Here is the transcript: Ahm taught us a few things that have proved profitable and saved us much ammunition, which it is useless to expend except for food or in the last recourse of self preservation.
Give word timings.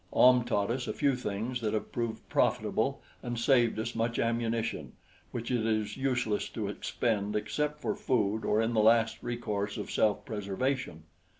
Ahm 0.11 0.43
taught 0.45 0.71
us 0.71 0.87
a 0.87 0.93
few 0.93 1.15
things 1.15 1.61
that 1.61 1.75
have 1.75 1.91
proved 1.91 2.27
profitable 2.27 3.03
and 3.21 3.37
saved 3.37 3.77
us 3.77 3.93
much 3.93 4.17
ammunition, 4.17 4.93
which 5.29 5.51
it 5.51 5.63
is 5.63 5.95
useless 5.95 6.49
to 6.49 6.67
expend 6.69 7.35
except 7.35 7.79
for 7.79 7.95
food 7.95 8.43
or 8.43 8.59
in 8.63 8.73
the 8.73 8.79
last 8.81 9.21
recourse 9.21 9.77
of 9.77 9.91
self 9.91 10.25
preservation. 10.25 11.03